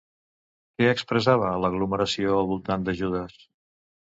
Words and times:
Què 0.79 0.87
expressava 0.93 1.51
l'aglomeració 1.65 2.35
al 2.41 2.51
voltant 2.53 2.89
de 2.89 2.97
Judas? 3.03 3.37